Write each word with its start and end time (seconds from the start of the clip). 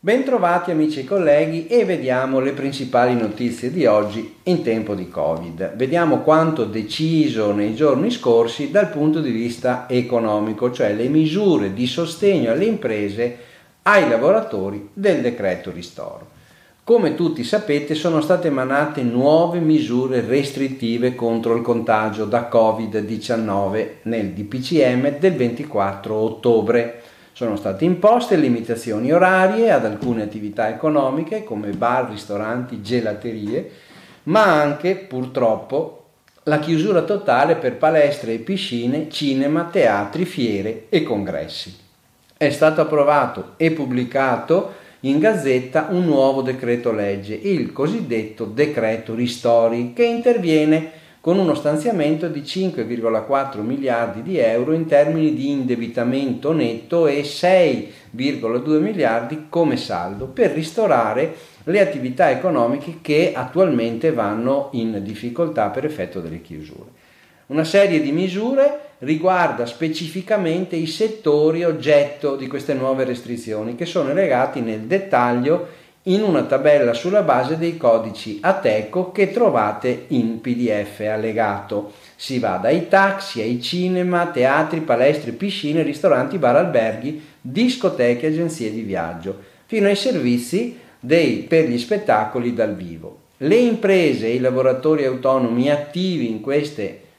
Bentrovati 0.00 0.70
amici 0.70 1.00
e 1.00 1.04
colleghi 1.04 1.66
e 1.66 1.84
vediamo 1.84 2.40
le 2.40 2.52
principali 2.52 3.14
notizie 3.14 3.70
di 3.70 3.84
oggi 3.84 4.36
in 4.44 4.62
tempo 4.62 4.94
di 4.94 5.10
Covid. 5.10 5.76
Vediamo 5.76 6.20
quanto 6.20 6.64
deciso 6.64 7.52
nei 7.52 7.74
giorni 7.74 8.10
scorsi 8.10 8.70
dal 8.70 8.88
punto 8.88 9.20
di 9.20 9.30
vista 9.30 9.84
economico, 9.90 10.72
cioè 10.72 10.94
le 10.94 11.08
misure 11.08 11.74
di 11.74 11.86
sostegno 11.86 12.50
alle 12.50 12.64
imprese, 12.64 13.36
ai 13.82 14.08
lavoratori 14.08 14.88
del 14.94 15.20
decreto 15.20 15.70
ristoro. 15.70 16.40
Come 16.84 17.14
tutti 17.14 17.44
sapete 17.44 17.94
sono 17.94 18.20
state 18.20 18.48
emanate 18.48 19.04
nuove 19.04 19.60
misure 19.60 20.20
restrittive 20.20 21.14
contro 21.14 21.54
il 21.54 21.62
contagio 21.62 22.24
da 22.24 22.48
Covid-19 22.52 23.88
nel 24.02 24.32
DPCM 24.32 25.18
del 25.20 25.34
24 25.34 26.12
ottobre 26.12 27.02
sono 27.30 27.54
state 27.54 27.84
imposte 27.84 28.34
limitazioni 28.34 29.12
orarie 29.12 29.70
ad 29.70 29.84
alcune 29.84 30.24
attività 30.24 30.68
economiche 30.70 31.44
come 31.44 31.70
bar, 31.70 32.10
ristoranti, 32.10 32.82
gelaterie, 32.82 33.70
ma 34.24 34.60
anche 34.60 34.96
purtroppo 34.96 36.06
la 36.42 36.58
chiusura 36.58 37.02
totale 37.02 37.54
per 37.54 37.76
palestre 37.76 38.32
e 38.32 38.38
piscine, 38.38 39.08
cinema, 39.08 39.68
teatri, 39.70 40.24
fiere 40.24 40.86
e 40.88 41.04
congressi. 41.04 41.78
È 42.36 42.50
stato 42.50 42.80
approvato 42.80 43.52
e 43.56 43.70
pubblicato 43.70 44.80
in 45.04 45.18
gazzetta 45.18 45.88
un 45.90 46.04
nuovo 46.04 46.42
decreto 46.42 46.92
legge, 46.92 47.34
il 47.34 47.72
cosiddetto 47.72 48.44
decreto 48.44 49.14
ristori, 49.14 49.92
che 49.92 50.04
interviene 50.04 51.00
con 51.20 51.38
uno 51.38 51.54
stanziamento 51.54 52.28
di 52.28 52.40
5,4 52.40 53.60
miliardi 53.60 54.22
di 54.22 54.38
euro 54.38 54.72
in 54.72 54.86
termini 54.86 55.34
di 55.34 55.50
indebitamento 55.50 56.52
netto 56.52 57.06
e 57.06 57.22
6,2 57.22 58.80
miliardi 58.80 59.46
come 59.48 59.76
saldo 59.76 60.26
per 60.26 60.50
ristorare 60.50 61.34
le 61.64 61.80
attività 61.80 62.30
economiche 62.30 62.98
che 63.00 63.32
attualmente 63.34 64.12
vanno 64.12 64.70
in 64.72 65.00
difficoltà 65.02 65.70
per 65.70 65.84
effetto 65.84 66.20
delle 66.20 66.42
chiusure. 66.42 67.01
Una 67.52 67.64
serie 67.64 68.00
di 68.00 68.12
misure 68.12 68.78
riguarda 69.00 69.66
specificamente 69.66 70.74
i 70.74 70.86
settori 70.86 71.64
oggetto 71.64 72.34
di 72.34 72.46
queste 72.46 72.72
nuove 72.72 73.04
restrizioni 73.04 73.74
che 73.74 73.84
sono 73.84 74.14
legati 74.14 74.62
nel 74.62 74.80
dettaglio 74.80 75.68
in 76.04 76.22
una 76.22 76.44
tabella 76.44 76.94
sulla 76.94 77.20
base 77.20 77.58
dei 77.58 77.76
codici 77.76 78.38
ATECO 78.40 79.12
che 79.12 79.32
trovate 79.32 80.06
in 80.08 80.40
PDF 80.40 81.00
allegato. 81.00 81.92
Si 82.16 82.38
va 82.38 82.56
dai 82.56 82.88
taxi 82.88 83.42
ai 83.42 83.60
cinema, 83.60 84.28
teatri, 84.28 84.80
palestre, 84.80 85.32
piscine, 85.32 85.82
ristoranti, 85.82 86.38
bar, 86.38 86.56
alberghi, 86.56 87.22
discoteche, 87.38 88.28
agenzie 88.28 88.72
di 88.72 88.80
viaggio, 88.80 89.36
fino 89.66 89.88
ai 89.88 89.96
servizi 89.96 90.78
dei, 90.98 91.40
per 91.40 91.68
gli 91.68 91.76
spettacoli 91.76 92.54
dal 92.54 92.74
vivo. 92.74 93.18
Le 93.36 93.56
imprese 93.56 94.28
e 94.28 94.36
i 94.36 94.40
lavoratori 94.40 95.04
autonomi 95.04 95.70
attivi 95.70 96.30
in 96.30 96.40
queste 96.40 97.10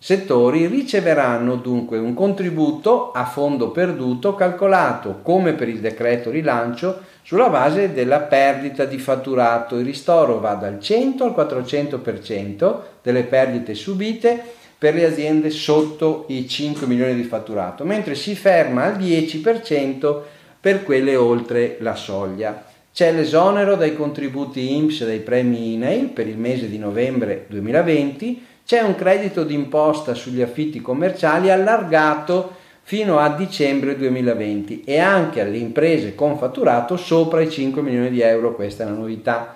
settori 0.00 0.66
riceveranno 0.66 1.56
dunque 1.56 1.98
un 1.98 2.14
contributo 2.14 3.10
a 3.10 3.24
fondo 3.24 3.70
perduto 3.70 4.34
calcolato 4.36 5.20
come 5.22 5.54
per 5.54 5.68
il 5.68 5.80
decreto 5.80 6.30
rilancio 6.30 7.00
sulla 7.22 7.48
base 7.48 7.92
della 7.92 8.20
perdita 8.20 8.84
di 8.84 8.98
fatturato. 8.98 9.76
Il 9.76 9.84
ristoro 9.84 10.38
va 10.38 10.54
dal 10.54 10.80
100 10.80 11.24
al 11.24 11.34
400% 11.36 12.76
delle 13.02 13.24
perdite 13.24 13.74
subite 13.74 14.40
per 14.78 14.94
le 14.94 15.04
aziende 15.04 15.50
sotto 15.50 16.26
i 16.28 16.48
5 16.48 16.86
milioni 16.86 17.16
di 17.16 17.24
fatturato, 17.24 17.84
mentre 17.84 18.14
si 18.14 18.36
ferma 18.36 18.84
al 18.84 18.96
10% 18.96 20.20
per 20.60 20.84
quelle 20.84 21.16
oltre 21.16 21.78
la 21.80 21.96
soglia. 21.96 22.64
C'è 22.92 23.12
l'esonero 23.12 23.74
dai 23.74 23.94
contributi 23.94 24.74
INPS 24.74 25.00
e 25.00 25.06
dai 25.06 25.18
premi 25.18 25.74
INAIL 25.74 26.06
per 26.06 26.28
il 26.28 26.38
mese 26.38 26.68
di 26.68 26.78
novembre 26.78 27.46
2020 27.48 28.46
c'è 28.68 28.82
un 28.82 28.96
credito 28.96 29.44
d'imposta 29.44 30.12
sugli 30.12 30.42
affitti 30.42 30.82
commerciali 30.82 31.50
allargato 31.50 32.54
fino 32.82 33.18
a 33.18 33.30
dicembre 33.30 33.96
2020 33.96 34.84
e 34.84 34.98
anche 34.98 35.40
alle 35.40 35.56
imprese 35.56 36.14
con 36.14 36.36
fatturato 36.36 36.98
sopra 36.98 37.40
i 37.40 37.50
5 37.50 37.80
milioni 37.80 38.10
di 38.10 38.20
euro, 38.20 38.54
questa 38.54 38.82
è 38.82 38.86
una 38.86 38.96
novità. 38.96 39.54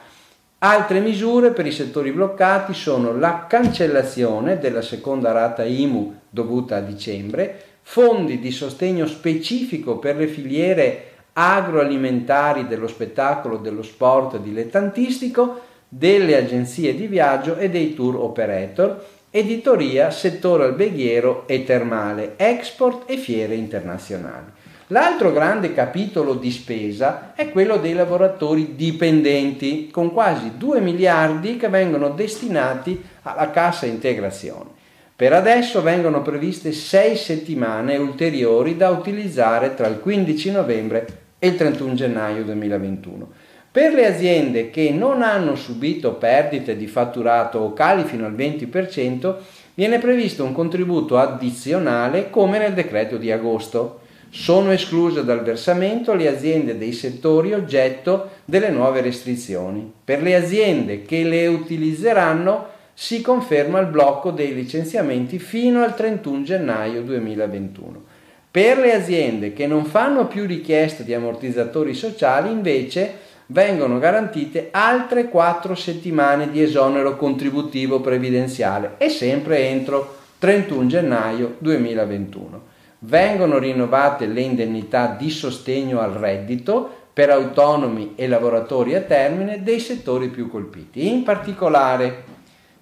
Altre 0.61 1.01
misure 1.01 1.51
per 1.51 1.67
i 1.67 1.73
settori 1.73 2.11
bloccati 2.11 2.73
sono 2.73 3.15
la 3.15 3.45
cancellazione 3.47 4.59
della 4.59 4.81
seconda 4.81 5.31
rata 5.31 5.63
IMU 5.63 6.21
dovuta 6.31 6.77
a 6.77 6.81
dicembre, 6.81 7.63
fondi 7.83 8.39
di 8.39 8.51
sostegno 8.51 9.05
specifico 9.05 9.99
per 9.99 10.17
le 10.17 10.27
filiere 10.27 11.09
agroalimentari 11.35 12.67
dello 12.67 12.89
spettacolo, 12.89 13.59
dello 13.59 13.83
sport 13.83 14.39
dilettantistico, 14.39 15.61
delle 15.95 16.39
agenzie 16.39 16.95
di 16.95 17.07
viaggio 17.07 17.57
e 17.57 17.69
dei 17.69 17.93
tour 17.93 18.17
operator, 18.17 19.05
editoria, 19.29 20.11
settore 20.11 20.65
alberghiero 20.65 21.47
e 21.47 21.65
termale, 21.65 22.33
export 22.37 23.11
e 23.11 23.19
fiere 23.19 23.57
internazionali. 23.57 24.47
L'altro 24.87 25.33
grande 25.33 25.75
capitolo 25.75 26.33
di 26.33 26.51
spesa 26.51 27.35
è 27.35 27.51
quello 27.51 27.77
dei 27.77 27.93
lavoratori 27.93 28.75
dipendenti, 28.75 29.91
con 29.91 30.13
quasi 30.13 30.53
2 30.57 30.81
miliardi 30.81 31.59
che 31.59 31.69
vengono 31.69 32.09
destinati 32.09 32.99
alla 33.25 33.51
cassa 33.51 33.85
integrazione. 33.85 34.71
Per 35.15 35.35
adesso 35.35 35.83
vengono 35.83 36.23
previste 36.23 36.73
6 36.73 37.17
settimane 37.17 37.99
ulteriori 37.99 38.79
da 38.79 38.89
utilizzare 38.89 39.75
tra 39.75 39.89
il 39.89 40.01
15 40.01 40.51
novembre 40.53 41.07
e 41.39 41.49
il 41.49 41.57
31 41.57 41.93
gennaio 41.93 42.45
2021. 42.45 43.51
Per 43.73 43.95
le 43.95 44.05
aziende 44.05 44.69
che 44.69 44.91
non 44.91 45.23
hanno 45.23 45.55
subito 45.55 46.13
perdite 46.13 46.77
di 46.77 46.87
fatturato 46.87 47.59
o 47.59 47.73
cali 47.73 48.05
fino 48.05 48.27
al 48.27 48.35
20%, 48.35 49.35
viene 49.73 49.99
previsto 49.99 50.45
un 50.45 50.53
contributo 50.53 51.17
addizionale 51.17 52.29
come 52.29 52.59
nel 52.59 52.75
decreto 52.75 53.17
di 53.17 53.33
agosto. 53.33 54.01
Sono 54.29 54.73
escluse 54.73 55.25
dal 55.25 55.43
versamento 55.43 56.13
le 56.13 56.29
aziende 56.29 56.77
dei 56.77 56.93
settori 56.93 57.55
oggetto 57.55 58.29
delle 58.45 58.69
nuove 58.69 59.01
restrizioni. 59.01 59.91
Per 60.05 60.21
le 60.21 60.35
aziende 60.35 61.05
che 61.05 61.25
le 61.25 61.47
utilizzeranno 61.47 62.67
si 62.93 63.23
conferma 63.23 63.81
il 63.81 63.87
blocco 63.87 64.33
dei 64.33 64.53
licenziamenti 64.53 65.39
fino 65.39 65.83
al 65.83 65.97
31 65.97 66.43
gennaio 66.43 67.01
2021. 67.01 68.05
Per 68.51 68.77
le 68.77 68.93
aziende 68.93 69.55
che 69.55 69.67
non 69.67 69.87
fanno 69.87 70.27
più 70.27 70.45
richiesta 70.45 71.03
di 71.03 71.15
ammortizzatori 71.15 71.95
sociali 71.95 72.51
invece 72.51 73.31
vengono 73.53 73.99
garantite 73.99 74.69
altre 74.71 75.29
4 75.29 75.75
settimane 75.75 76.51
di 76.51 76.63
esonero 76.63 77.17
contributivo 77.17 78.01
previdenziale 78.01 78.95
e 78.97 79.11
sempre 79.11 79.69
entro 79.69 80.17
31 80.39 80.87
gennaio 80.87 81.57
2021. 81.59 82.71
Vengono 83.01 83.59
rinnovate 83.59 84.27
le 84.27 84.41
indennità 84.41 85.15
di 85.19 85.29
sostegno 85.29 86.01
al 86.01 86.13
reddito 86.13 87.01
per 87.13 87.29
autonomi 87.29 88.15
e 88.17 88.27
lavoratori 88.27 88.95
a 88.95 89.03
termine 89.03 89.63
dei 89.63 89.81
settori 89.81 90.29
più 90.29 90.49
colpiti. 90.49 91.09
In 91.09 91.23
particolare 91.23 92.25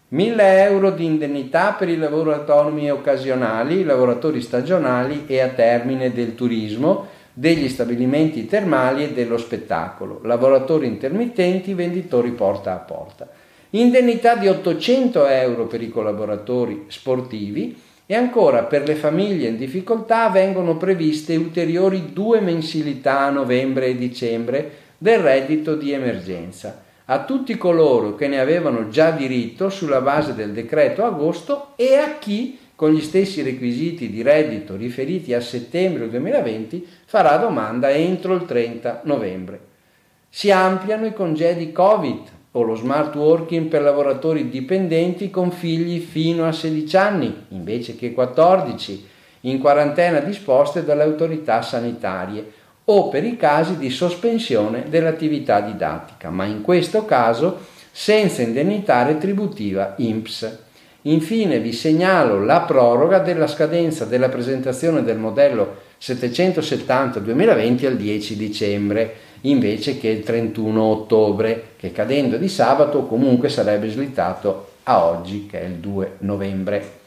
1000 0.08 0.62
euro 0.62 0.90
di 0.92 1.04
indennità 1.04 1.72
per 1.72 1.88
i 1.88 1.96
lavori 1.96 2.32
autonomi 2.32 2.86
e 2.86 2.92
occasionali, 2.92 3.80
i 3.80 3.84
lavoratori 3.84 4.40
stagionali 4.40 5.24
e 5.26 5.40
a 5.40 5.48
termine 5.48 6.12
del 6.12 6.36
turismo, 6.36 7.09
degli 7.40 7.70
stabilimenti 7.70 8.44
termali 8.44 9.02
e 9.02 9.12
dello 9.14 9.38
spettacolo, 9.38 10.20
lavoratori 10.24 10.86
intermittenti, 10.86 11.72
venditori 11.72 12.32
porta 12.32 12.74
a 12.74 12.76
porta. 12.76 13.30
Indennità 13.70 14.36
di 14.36 14.46
800 14.46 15.26
euro 15.26 15.66
per 15.66 15.80
i 15.80 15.88
collaboratori 15.88 16.84
sportivi 16.88 17.80
e 18.04 18.14
ancora 18.14 18.64
per 18.64 18.86
le 18.86 18.94
famiglie 18.94 19.48
in 19.48 19.56
difficoltà 19.56 20.28
vengono 20.28 20.76
previste 20.76 21.34
ulteriori 21.34 22.12
due 22.12 22.40
mensilità 22.40 23.20
a 23.20 23.30
novembre 23.30 23.86
e 23.86 23.96
dicembre 23.96 24.72
del 24.98 25.20
reddito 25.20 25.76
di 25.76 25.92
emergenza 25.92 26.82
a 27.06 27.24
tutti 27.24 27.56
coloro 27.56 28.14
che 28.16 28.28
ne 28.28 28.38
avevano 28.38 28.88
già 28.88 29.12
diritto 29.12 29.70
sulla 29.70 30.02
base 30.02 30.34
del 30.34 30.52
decreto 30.52 31.04
agosto 31.04 31.72
e 31.76 31.96
a 31.96 32.18
chi 32.18 32.58
con 32.80 32.92
gli 32.92 33.02
stessi 33.02 33.42
requisiti 33.42 34.08
di 34.08 34.22
reddito 34.22 34.74
riferiti 34.74 35.34
a 35.34 35.40
settembre 35.42 36.08
2020 36.08 36.88
farà 37.04 37.36
domanda 37.36 37.90
entro 37.90 38.32
il 38.34 38.46
30 38.46 39.02
novembre. 39.04 39.60
Si 40.30 40.50
ampliano 40.50 41.04
i 41.04 41.12
congedi 41.12 41.72
Covid 41.72 42.20
o 42.52 42.62
lo 42.62 42.74
smart 42.74 43.14
working 43.16 43.66
per 43.66 43.82
lavoratori 43.82 44.48
dipendenti 44.48 45.28
con 45.28 45.50
figli 45.50 45.98
fino 45.98 46.46
a 46.46 46.52
16 46.52 46.96
anni 46.96 47.44
invece 47.48 47.96
che 47.96 48.14
14 48.14 49.06
in 49.40 49.58
quarantena 49.58 50.20
disposte 50.20 50.82
dalle 50.82 51.02
autorità 51.02 51.60
sanitarie 51.60 52.50
o 52.86 53.10
per 53.10 53.24
i 53.24 53.36
casi 53.36 53.76
di 53.76 53.90
sospensione 53.90 54.84
dell'attività 54.88 55.60
didattica, 55.60 56.30
ma 56.30 56.46
in 56.46 56.62
questo 56.62 57.04
caso 57.04 57.58
senza 57.92 58.40
indennità 58.40 59.02
retributiva 59.02 59.96
INPS. 59.98 60.68
Infine 61.02 61.60
vi 61.60 61.72
segnalo 61.72 62.44
la 62.44 62.60
proroga 62.60 63.20
della 63.20 63.46
scadenza 63.46 64.04
della 64.04 64.28
presentazione 64.28 65.02
del 65.02 65.16
modello 65.16 65.76
770 65.96 67.20
2020 67.20 67.86
al 67.86 67.96
10 67.96 68.36
dicembre 68.36 69.14
invece 69.42 69.96
che 69.96 70.08
il 70.08 70.22
31 70.22 70.82
ottobre 70.82 71.68
che 71.78 71.90
cadendo 71.90 72.36
di 72.36 72.48
sabato 72.50 73.06
comunque 73.06 73.48
sarebbe 73.48 73.88
slittato 73.88 74.72
a 74.82 75.06
oggi 75.06 75.46
che 75.46 75.62
è 75.62 75.64
il 75.64 75.76
2 75.76 76.16
novembre. 76.18 76.98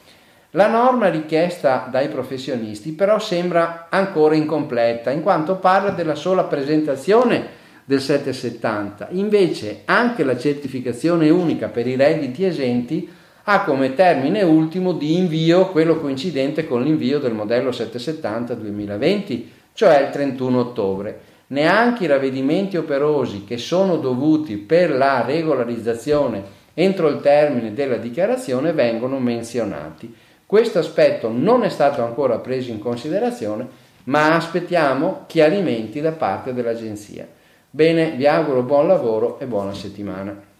La 0.50 0.66
norma 0.66 1.08
richiesta 1.08 1.86
dai 1.88 2.08
professionisti 2.08 2.90
però 2.92 3.20
sembra 3.20 3.86
ancora 3.90 4.34
incompleta 4.34 5.10
in 5.10 5.22
quanto 5.22 5.54
parla 5.56 5.90
della 5.90 6.16
sola 6.16 6.42
presentazione 6.44 7.62
del 7.84 8.00
770, 8.00 9.08
invece 9.10 9.82
anche 9.84 10.24
la 10.24 10.36
certificazione 10.36 11.28
unica 11.28 11.68
per 11.68 11.86
i 11.86 11.94
redditi 11.94 12.44
esenti 12.44 13.22
ha 13.44 13.64
come 13.64 13.94
termine 13.94 14.42
ultimo 14.42 14.92
di 14.92 15.16
invio 15.18 15.68
quello 15.70 16.00
coincidente 16.00 16.66
con 16.66 16.82
l'invio 16.82 17.18
del 17.18 17.34
modello 17.34 17.72
770 17.72 18.54
2020, 18.54 19.52
cioè 19.74 20.00
il 20.00 20.10
31 20.10 20.58
ottobre. 20.58 21.20
Neanche 21.48 22.04
i 22.04 22.06
ravvedimenti 22.06 22.78
operosi 22.78 23.44
che 23.44 23.58
sono 23.58 23.96
dovuti 23.96 24.56
per 24.56 24.90
la 24.90 25.22
regolarizzazione 25.24 26.62
entro 26.72 27.08
il 27.08 27.20
termine 27.20 27.74
della 27.74 27.96
dichiarazione 27.96 28.72
vengono 28.72 29.18
menzionati. 29.18 30.12
Questo 30.46 30.78
aspetto 30.78 31.30
non 31.30 31.64
è 31.64 31.68
stato 31.68 32.02
ancora 32.02 32.38
preso 32.38 32.70
in 32.70 32.78
considerazione, 32.78 33.66
ma 34.04 34.34
aspettiamo 34.34 35.24
chiarimenti 35.26 36.00
da 36.00 36.12
parte 36.12 36.54
dell'Agenzia. 36.54 37.28
Bene, 37.70 38.12
vi 38.12 38.26
auguro 38.26 38.62
buon 38.62 38.86
lavoro 38.86 39.38
e 39.38 39.46
buona 39.46 39.74
settimana. 39.74 40.52